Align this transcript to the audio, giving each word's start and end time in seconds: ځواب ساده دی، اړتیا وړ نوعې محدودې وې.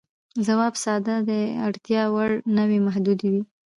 ځواب 0.45 0.73
ساده 0.83 1.17
دی، 1.29 1.43
اړتیا 1.67 2.03
وړ 2.13 2.29
نوعې 2.55 2.79
محدودې 2.87 3.27
وې. 3.33 3.41